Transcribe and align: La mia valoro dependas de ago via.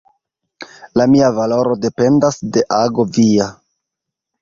La 1.01 1.05
mia 1.17 1.27
valoro 1.37 1.77
dependas 1.85 2.43
de 2.57 2.67
ago 2.83 3.09
via. 3.19 3.51